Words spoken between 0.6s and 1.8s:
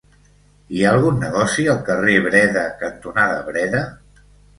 Hi ha algun negoci